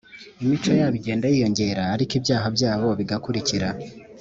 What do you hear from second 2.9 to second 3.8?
bigarukira;